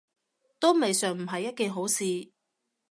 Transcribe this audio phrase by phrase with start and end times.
[0.57, 2.03] 都未嘗唔係一件好事